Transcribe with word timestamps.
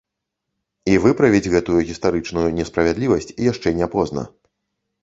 І 0.93 0.95
выправіць 1.03 1.51
гэтую 1.57 1.79
гістарычную 1.91 2.47
несправядлівасць 2.61 3.35
яшчэ 3.51 3.77
не 3.83 3.87
позна. 3.95 4.27